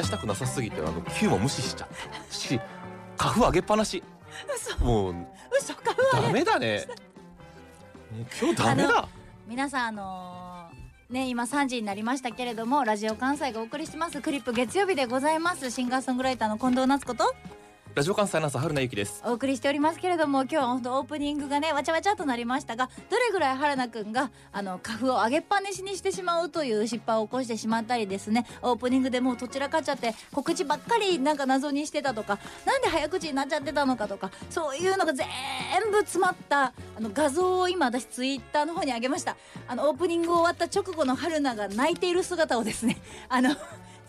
[0.00, 1.88] 出したくなさすぎてあの Q も無視しちゃ
[2.30, 2.60] うし
[3.16, 4.02] 花粉上げっぱなし。
[4.56, 4.84] 嘘。
[4.84, 5.14] もう
[5.58, 6.86] 嘘かダメだね。
[8.10, 9.08] もう今日ダメだ。
[9.46, 14.20] 皆さんあのーね今3時になりましたけれどもラジオ関西がお送りしてます。
[14.20, 15.70] クリップ月曜日でございます。
[15.70, 17.34] シンガーソングライターの近藤夏子と
[17.92, 19.20] ラジオ関西アナウンサー春名由紀です。
[19.26, 35.26] お送りしておりますけれども今日は本当オープニングがねわちゃわちゃとなりましたがどれぐらい原田くんがあの花粉を上げっぱなしにしてしまうという失敗を起こしてしまったりですねオープニングでもうどちらかっちゃって告知ばっかりなんか謎にしてたとかなんで早口になっちゃってたのかとかそういうのが全
[35.90, 39.36] 部詰まったあの画像を今私ツイッターの方に上げました。
[39.66, 42.98] あのオープニング終わった直後の春菜が泣いている姿をですね
[43.28, 43.50] あの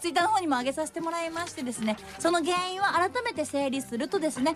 [0.01, 4.55] ツイッターの方にも上げさせてもらいましてですねその原因は改めて整理するとですね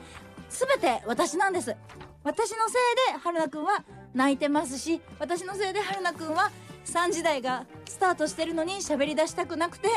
[0.49, 1.75] 全て私なんです。
[2.23, 2.73] 私のせ
[3.11, 3.83] いで春菜くんは
[4.15, 6.51] 泣いてますし私のせいで春菜くんは
[6.85, 9.89] 3時台がスタートしてるのに喋り出したくなくて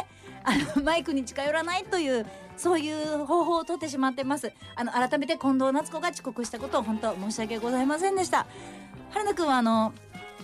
[0.45, 2.27] あのマイクに近寄らないという
[2.59, 4.53] そういう方法をとってしまってます。
[4.75, 8.47] あの改めて近藤夏子が遅刻したことを本当申し訳ございませんでした。
[9.11, 9.95] 春菜くんはあの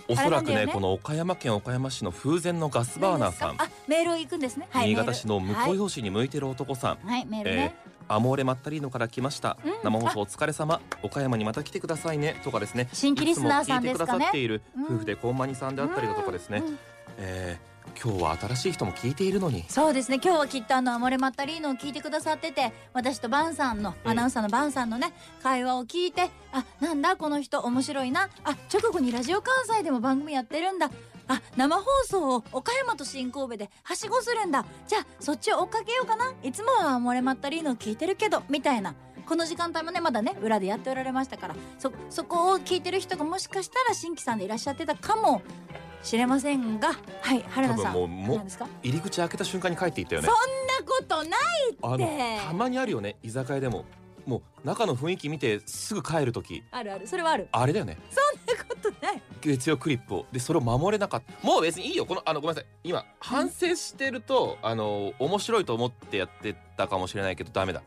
[0.07, 0.71] おそらくねね。
[0.71, 3.57] この岡山県岡山市の風前のガスバーナーさん。
[3.87, 4.67] メール行くんですね。
[4.69, 5.77] はい新潟市の向こうはい。
[5.77, 7.75] 用紙に向いてる男さん、はい、メールね、
[8.07, 9.73] アモーレマッタリーノから来ました、うん。
[9.83, 10.81] 生放送お疲れ様。
[11.01, 12.87] 岡山にまた来てくださいねとかですね。
[12.93, 14.05] 新規リスナーさんですかね。
[14.05, 14.83] いてくださっているうん。
[14.95, 16.77] 夫婦でこんまにさんであったりだとかですね、うんうん。
[17.17, 19.65] えー今日は新しい人も聞いているのに。
[19.67, 20.19] そうですね。
[20.23, 24.11] 今日はきっとあのアモレマッタリーノを聞いてくださってて私とバンさんのうん。
[24.11, 28.29] アナウンサーのバンさんのね会話を聞いてあなんだこの人面白いな。
[28.43, 30.89] あ直後にラジオ関西でも番組やってるんだ。
[31.27, 34.65] あ生放送を岡山と新神戸ではしごするんだ。
[34.87, 36.33] じゃあそっちを追っかけようかな。
[36.43, 38.93] いつもはアモレマッタリーノを聞いてるけどみたいな。
[39.25, 41.55] この時間帯もねまだね裏でやっておられましたから。
[41.79, 45.41] そそこを聞いてる人がもしかしたら新規さんでいらっしゃってたかも
[46.05, 48.67] しれませんがはい原田さんもうも何ですか？
[48.83, 50.27] 入り口開けた瞬間に帰っていったよね。
[50.27, 53.85] そんなことないあのってたまにあるよね居酒屋でも。
[54.25, 56.63] もう中の雰囲気見てすぐ帰る時。
[56.71, 57.47] あるあるそれはある。
[57.51, 57.95] あれだよね。
[58.09, 59.21] そんなことない。
[59.39, 60.25] 月曜クリップを。
[60.31, 61.47] でそれを守れなかった。
[61.47, 62.07] もう別にいいよ。
[62.07, 62.69] このあのごめんなさい。
[62.83, 67.83] 今反省してると、あの面白いと思ってやってたかもしれないけどダメだ。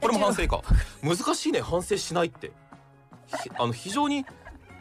[0.00, 0.62] これも反省か。
[1.02, 2.52] 難しいね反省しないって。
[3.42, 4.24] ひあの非常に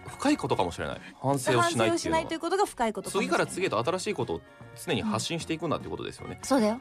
[0.08, 1.02] 深いことかもしれない。
[1.22, 2.22] 反省をしないっていうのは。
[2.22, 4.42] ないということが深いこと次から次へと新しいことを
[4.86, 6.80] 常に発信していくんだっていうことですよね、そうだよ。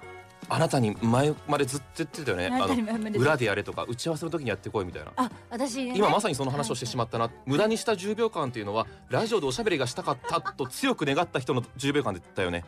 [0.49, 2.47] あなたに前までずっと言ってたよね。
[2.47, 5.13] あの裏でやれとか打ち合わせの時にやってこいみたいな。
[5.17, 5.93] あ私ね。
[5.95, 7.31] 今まさにその話をしてしまったな。
[7.47, 12.65] 無駄にした10秒間っていうのはラジオでおしゃべりがしたかったと強く願った人の10秒間だよね。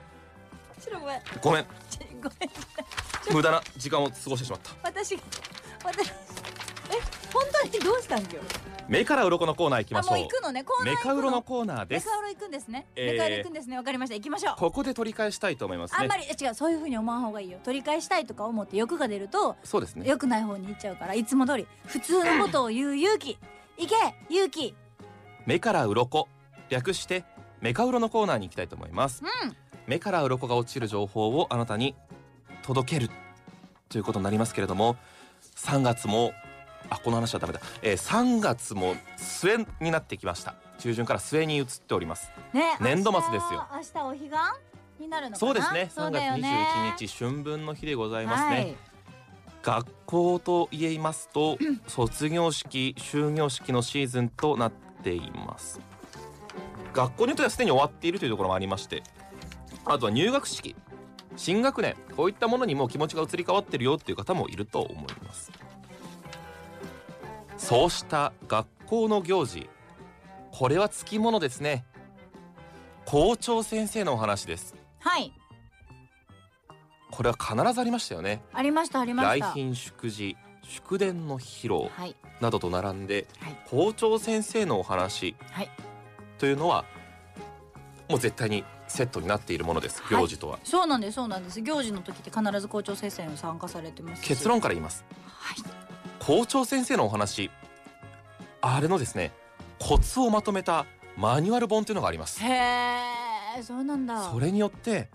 [0.81, 1.21] ちょっとごめん。
[1.41, 1.67] ごめん。
[2.23, 2.51] ごめん。
[3.33, 4.71] 無駄な時間を過ごしてしまった。
[4.83, 5.23] 私が
[5.85, 6.13] 私え
[7.33, 8.39] 本当にどうしたん今日
[8.89, 10.19] 目から鱗のコーナー行きまあもう。
[10.19, 12.07] しょう行くのねコーナーメカウロのコーナーです。
[12.07, 13.13] メカウロ行くんですね、えー。
[13.13, 13.77] メカウロ行くんですね。
[13.77, 14.17] わかりました。
[14.17, 14.55] 行きましょう。
[14.59, 15.99] ここで取り返したいと思いますね。
[16.01, 17.59] あんまりえ違うそういう風に思わん方がいいよ。
[17.63, 20.07] 取り返したいとか思って欲が出るとそうですね。
[20.07, 23.39] 良くない方に行っちゃうからいつも通り普通のことを言う勇気。
[23.79, 23.95] 行け
[24.29, 24.75] 勇気。
[25.47, 26.29] 目から鱗。
[26.69, 27.25] 略して
[27.61, 29.23] メカウロのコーナーに行きたいと思います。
[29.23, 29.57] うん。
[29.87, 31.95] 目から鱗が落ちる情報をあなたに
[32.63, 33.11] 届ける
[33.89, 34.97] ということになりますけれども
[35.57, 36.33] 3月も
[36.91, 40.55] あこの話はダメだ、えー、3月も末になってきました。
[40.79, 42.31] 中旬から末に移っております。
[42.53, 43.67] ね年度末ですよ。
[43.73, 44.29] 明日お彼岸
[45.01, 45.83] になるのそうですね。
[45.83, 46.69] 3月そうだよね。
[46.97, 48.77] 21日春分の日でございますね、はい。
[49.63, 51.57] 学校と言いますと
[51.87, 54.73] 卒業式終業式のシーズンとなっ
[55.03, 55.81] ています。
[56.93, 59.03] 学校によってはすでに終わっているというところもありまして
[59.85, 60.77] あとは入学式
[61.37, 65.51] 新学年こういったものにも気持ちが移り変わってるよっていう方もいると思います
[67.63, 69.71] そうした学校の行事。
[70.51, 71.85] これはつきものですね。
[73.07, 74.75] 校長先生のお話です。
[74.99, 75.33] はい。
[77.13, 78.43] これは必ずありましたよね。
[78.53, 79.47] ありましたありました。
[79.47, 82.17] 来賓祝辞祝電の披露はい。
[82.41, 83.57] などと並んではい。
[83.71, 85.71] 校長先生のお話はい。
[86.39, 86.85] というのは
[88.09, 90.21] もう絶対にセットになっているものですはい。
[90.21, 91.63] 行事とは、そうなんですそうなんです。
[91.63, 94.27] 行事の時って必ず校長先生に参加されてますし。
[94.27, 95.05] 結論から言います。
[95.29, 95.82] はい
[96.25, 97.51] 校長先生のお話。
[98.61, 99.33] あれのですね
[99.81, 100.87] コツをまとめた
[101.17, 102.41] マニュアル本というのがあります。
[102.45, 102.49] へ
[103.59, 104.31] えそうなんだ。
[104.31, 105.09] それによって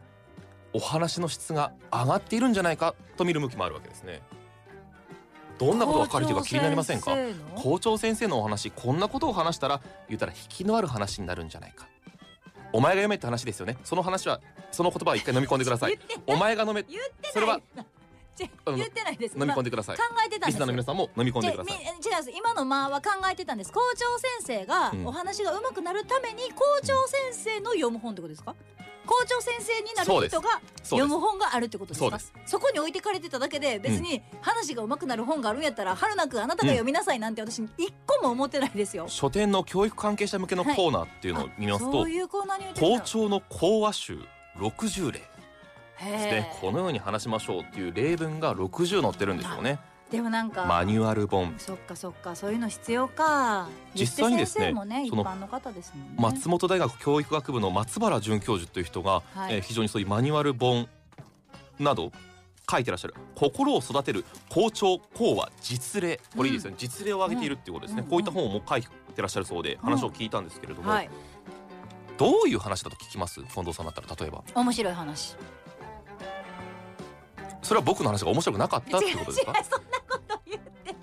[0.73, 4.21] お話の質が上がっているんじゃないかと見る向きもあるわけですね。
[5.57, 7.15] どんなことが書かれているか気になりませんか？
[7.55, 11.87] 校長先生のお話こんなことを話したら言ったら引きのある話になるんじゃないか。
[12.73, 13.77] お前が読めって話ですよね。
[13.85, 15.97] その話はその言葉を一回飲み込んでください。
[16.27, 16.83] お前が飲め
[17.31, 17.61] それは
[18.65, 19.37] 言ってないです。
[19.37, 19.97] 飲み込んでください。
[19.97, 20.47] 今考えてたんです。
[20.47, 21.77] リスナーの皆さんも飲み込んでください。
[21.77, 23.71] 違う今の間は考えてたんです。
[23.71, 28.55] 校長先生がうんお話が上手くなるために校長先生の読む本ってことですか、
[29.05, 32.19] 校長先生になる人が読む本があるってことですか？
[32.45, 44.19] そこに置いてかれてただけで別に話が上手くなる本があるんやったら春菜くんあなたが読みなさいなんて私一個も思ってないですよ、書店の教育関係者向けのコーナーっていうのを見ますと、そういうコーナーに置いて校長の講話集
[44.57, 45.21] 60例
[45.99, 49.79] でこのように話しましょうっていう例文が60載ってるんですよね。
[50.11, 51.53] でもなんかマニュアル本。
[51.57, 53.67] そっかそっかそういうの必要か。
[53.93, 54.85] 実際にですねの
[56.17, 59.55] 松本大学教育学部の松原准教授という人が、はい。
[59.55, 60.87] えー非常にそういうマニュアル本
[61.79, 62.11] など
[62.69, 63.15] 書いてらっしゃる。
[63.35, 68.09] 心を育てる校長講話実例これいいですよね、実例を挙げているっていうことですね、うん。
[68.09, 71.09] こういった本をもう書いてらっしゃるそうで話を聞いたんですけれども、はい。
[72.17, 73.43] どういう話だと聞きます？
[73.43, 74.43] 近藤さんだったら例えば。
[74.55, 75.35] 面白い話
[77.67, 79.53] それは僕の話が面白くなかったってことですか？
[79.63, 80.95] そんなこと言って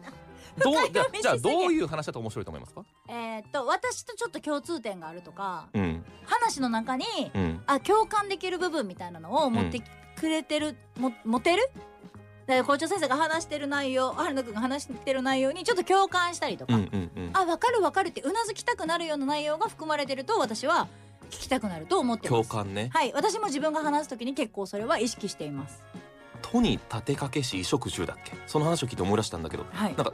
[0.63, 0.75] どう
[1.23, 2.85] じゃあどういう話だと面白いと思いますか？
[3.09, 6.05] えーっと私とちょっと共通点があるとかうん。
[6.25, 7.63] 話の中にうん。
[7.67, 9.83] あ共感できる部分みたいなのを持って
[10.17, 11.69] くれてる、も持てる？
[12.47, 17.31] だ校長先生が話してる内容春菜くんが話してる内容にちょっと共感したりとか、うんうんうん。
[17.35, 20.89] あ分かる分かるってうなずきたくなるような内容が含まれてると私は
[21.31, 22.49] 聞きたくなると思ってます。
[22.49, 22.91] 共感ね。
[22.93, 25.83] はい私も自分が話す時に結構それは意識しています
[26.55, 28.33] 都に立てかけし衣食住だっけ？
[28.47, 29.95] その話を聞いて思い出したんだけどはい。
[29.97, 30.13] なんか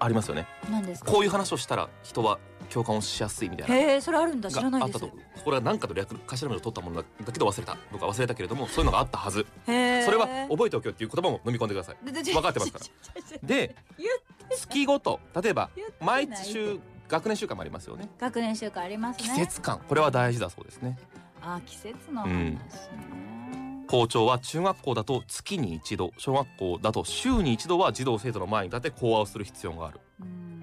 [0.00, 0.46] ありますよね。
[0.70, 1.12] 何ですか？
[1.12, 2.38] こういう話をしたら人は
[2.70, 3.74] 共感をしやすいみたいな。
[3.76, 4.50] へえそれあるんだ。
[4.50, 5.04] 知らがないです。
[5.04, 5.42] あったと。
[5.44, 7.76] これは何かと略頭文字を取ったものだけど忘れた。
[7.76, 9.44] とか忘れたけれどもそういうのがあったはず。
[9.66, 13.38] それは覚えておけよっていう言葉も飲み込んでください分かってますから。
[13.42, 14.06] で言
[14.56, 15.68] 月ごと例えば
[16.00, 20.98] 毎週学年週間もありますよね学年週間ありますね季節感これは大事だそうですね
[21.42, 22.58] あ季節の話ね、
[23.88, 30.00] 校長は中学校だと月に一度小学校だと週に一度は児童生徒の前に立って講話をする必要がある。
[30.20, 30.62] うん。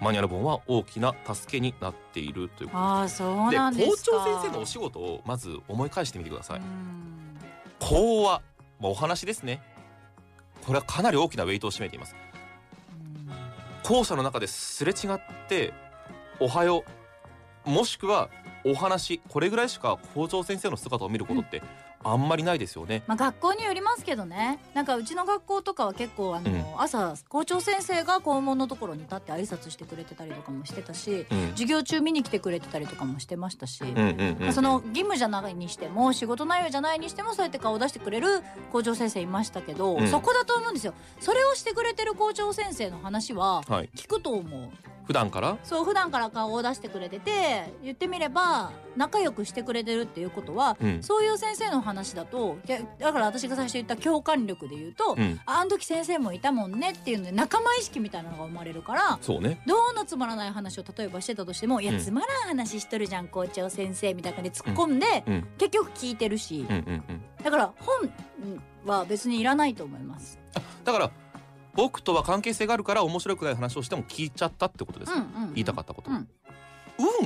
[0.00, 4.12] マニュアル本は大きな助けになっているというこああそうとで校なんですか。
[4.12, 6.60] 長先生のお仕事をまず思い返してみてください。
[6.60, 7.38] うん。
[7.80, 8.42] 講話、
[8.78, 9.62] まあ、お話ですね。
[10.66, 12.14] これはかなり大きなウェイトを占めています。
[12.90, 13.30] うん。
[13.82, 15.72] 校舎の中ですれ違って
[16.40, 16.84] おはよ
[17.66, 18.28] うもしくは
[18.66, 21.62] お話これぐらいしか校長先生の姿を見ることって
[22.02, 24.60] あんまりないですよね、まあ学校によりますけどね。
[24.74, 26.80] なんかうちの学校とかは結構あの、うん。
[26.80, 31.48] 朝校長先生が校門のところに立って挨拶してくれてたりとかもしてたしうん。
[31.50, 34.02] 授業中見に来てくれてたりとかもしてましたし、うんうんう
[34.40, 34.52] んうん。
[34.52, 40.06] その義務じゃないにしても仕事内容じゃないにしてもそうやって顔を出してくれる校長先生いましたけど、うん。
[40.06, 40.94] そこだと思うんですよ。
[41.18, 43.90] それをしてくれてる校長先生の話ははい。
[43.96, 44.70] 聞くと思う
[45.06, 45.56] 普段から？
[45.62, 51.02] そう普段から顔を出してくれてて言ってみれば仲良くしてくれてるっていうことは、うん。
[51.02, 55.40] そういう先生の話だといやだから私が最初言った共感力で言うと、うん。
[55.46, 59.60] ああの時先生もいたもんねっていうので仲間意識みたいなのが生まれるからそうね。
[59.66, 65.48] どんなつまらない話を例えばしてたとしても「いやうんつまらん話しとるじゃん校長先生」みたいな感じで突っ込んで、うん。
[65.58, 67.22] 結局聞いてるし、うんうんうん。
[67.42, 68.10] だから本
[68.84, 70.38] は別にいらないと思います。
[70.84, 71.10] だから
[71.76, 75.54] 僕とは関係性があるから面白くない話をしても聞いちゃったってことですか、うんうんうん。
[75.54, 76.16] 言いたかったこと、うん。
[76.16, 76.26] うん。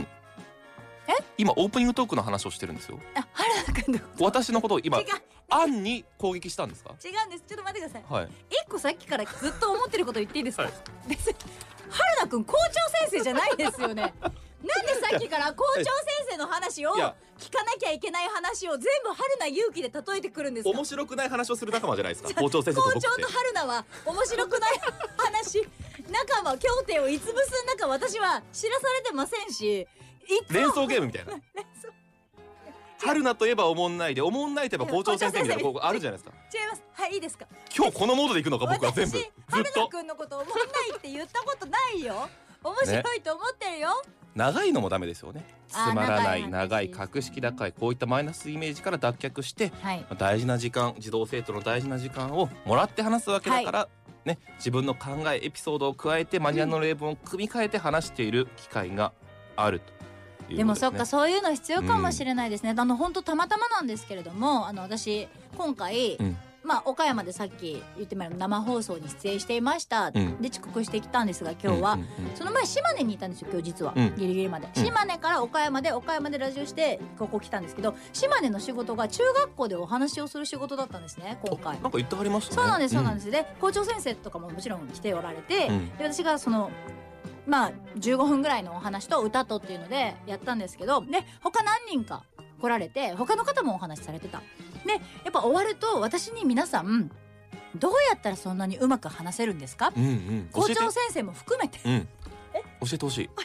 [0.01, 1.25] え？
[1.39, 2.99] 今オープニングトークの話をしてるんですよ。
[3.15, 5.07] あ原田君のこと私のことを今違う。
[5.49, 6.95] アンに攻撃したんですか？
[7.05, 7.45] 違うんです。
[7.49, 8.13] ちょっと待ってください。
[8.13, 8.29] はい。
[8.51, 10.73] 一個さっきからずっと思ってること言っていいですか、はい。
[11.09, 11.35] 別に
[11.89, 14.03] 原田くん校長先生じゃないですよね。
[14.23, 14.33] なん
[14.87, 15.93] でさっきから校長先
[16.31, 20.71] 生の話をいや聞かなきゃいけない話を全部春菜勇気で例えてくるんですか？
[20.71, 22.35] 面白くない話をする仲間じゃないですか？
[22.41, 23.09] 校長先生と校僕って。
[23.09, 24.81] 長と春菜は面白くない
[25.17, 25.67] 話
[26.11, 29.87] 仲間協定をいつぶす中私は知らされてませんし
[30.51, 31.33] 連想ゲームみたいな。
[33.03, 36.37] 春菜といえばおもんないでおもんないといえば校長先生みたいなここあるじゃないですか。
[36.55, 37.47] 違いますはいいいですか？
[37.75, 39.17] 今日このモードでいくのか僕は全部。
[39.17, 42.29] ず私っ春菜とくんのこと思んないって言ったことないよ。
[42.63, 44.03] 面白いと思ってるよ、
[44.35, 45.45] 長いのもダメですよね。
[45.69, 46.91] つまらない長長い。
[46.91, 50.07] 格式高いこういったマイナスイメージから脱却してはい。
[50.19, 53.89] 大事な時間児童生徒の大事な時間をもらって話すわけだから、
[54.25, 59.13] ね、自分の考えエピソードを加えてマニュアルの例文を組み替えて話している機会が
[59.57, 60.05] あるということ
[60.41, 66.37] です、ね、でもそっかそういうの必要かもしれないですね、あの本当たまたまなんですけれどもあの私今回、うん
[66.71, 70.41] まあ岡山でさっき言ってみれば生放送に出演していました、うん。
[70.41, 71.99] で遅刻してきたんですが今日は、
[72.37, 74.15] その前島根にいたんですよ今日実は、うん。
[74.17, 74.85] ギリギリまで、うん。
[74.85, 81.77] 島根から岡山で岡山でラジオしてここ来たんですけど島根の仕事が中学校でお話をする仕事だったんですね今回。
[81.77, 82.63] あなんか言ってはりましたね。
[82.63, 83.25] そうなんですそうなんです。
[83.25, 85.89] す、で校長先生とかももちろん来ておられて、うん。
[85.99, 86.71] で私がその
[87.49, 92.23] まあ15分ぐらいのお話と歌とっていうのでやったんですけどで他何人か
[92.61, 94.41] 来られて他の方もお話しされてた
[94.87, 97.11] でやっぱ終わると私に皆さん
[97.77, 99.93] どうやったらそんなにうまく話せるんですか？
[99.97, 100.49] うんうん。
[100.53, 101.79] 校長先生も含めて。
[101.85, 102.09] うん。
[102.81, 103.29] 教えてほしい。
[103.37, 103.43] 教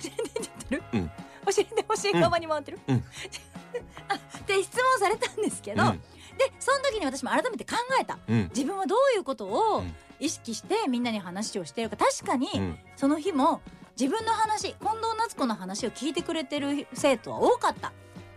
[0.72, 1.08] えてうん。
[1.08, 1.14] 教
[1.60, 2.14] えてほしい。
[2.14, 3.04] 側に回ってる、うん。
[4.10, 6.00] あって質問されたんですけど、うん。
[6.38, 8.18] でその時に私も改めて考えた。
[8.28, 8.50] うん。
[8.50, 11.98] 自分はどういうことをうん意識してみんなに話をしてるか。
[11.98, 12.80] 確かにうん。
[12.96, 13.62] その日も
[14.00, 17.92] 自分の話近藤夏子の話を聞いてくれてる生徒は多かった。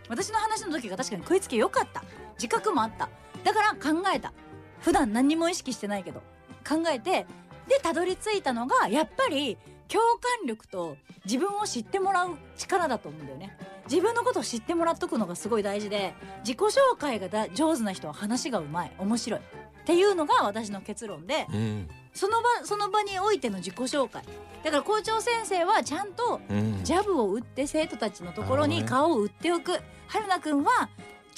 [0.07, 2.03] 私の話の時が確かに食いつき良かった
[2.39, 3.09] 自覚もあった。
[3.43, 4.33] だから考えた。
[4.79, 6.21] 普段何にも意識してないけど。
[6.67, 7.25] 考えて
[7.67, 10.01] でたどり着いたのがやっぱり共
[10.39, 13.57] 感力と自分を知ってもらう力だと思うんだよね。
[13.89, 18.91] 自分のことを知ってもらっとくのがすごい大事で自己紹介がだ上手な人は話がうまい。
[18.99, 19.39] 面白い。
[19.39, 19.43] っ
[19.85, 21.89] ていうのが私の結論でうん。
[22.13, 24.23] その場その場においての自己紹介。
[24.63, 26.83] だから校長先生はちゃんとうん。
[26.83, 29.79] ジャブを打って生徒たちのところに顔を打っておく。
[30.07, 30.89] 春菜くんは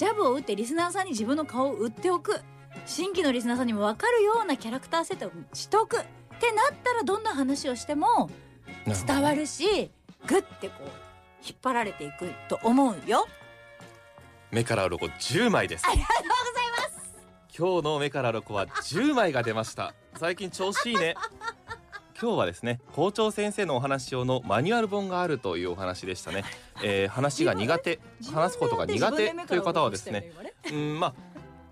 [0.02, 2.42] ジャブを打ってリスナーさんに自分の顔を打っておく。
[2.88, 6.00] 新規のリスナーさんにも分かるようなキャラクター設定をしとく。
[6.00, 6.00] っ
[6.40, 8.32] てなったらどんな話をしても
[8.88, 9.92] 伝わるし
[10.26, 10.90] グッてこう
[11.46, 13.28] 引っ張られていくと思うよ。
[14.50, 15.86] 目から鱗10枚です。
[15.88, 17.16] ありがとうございます。
[17.56, 19.94] 今日の目から鱗は10枚が出ました。
[20.18, 21.14] 最近調子いいね
[22.22, 26.44] 今日はですね校長先生のお話用のマニュアル本があるというお話でしたね、
[26.84, 28.00] えー、話が苦手
[28.32, 30.32] 話すことが苦手という方はですね
[30.72, 31.14] うんまあ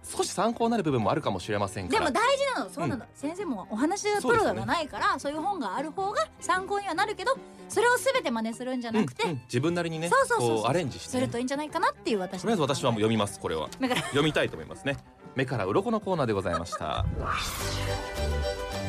[0.04, 7.38] 少し参考になる部分もあるかもしれませんでも大事なのそうなの、先生もお話のプロがないからそう,、いう本がある方が参考にはなるけど
[7.68, 12.42] それを全て真似するんじゃなくて、うんうん自分なりにねそうアレンジしてね、するといいんじゃないかなっていう私。
[12.42, 13.70] とりあえず私はもう読みますこれは。
[14.10, 14.98] 読みたいと思いますね。
[15.36, 17.06] 目から鱗のコーナーでございました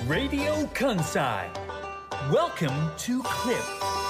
[0.07, 1.49] Radio Kansai.
[2.30, 4.10] Welcome to Clip.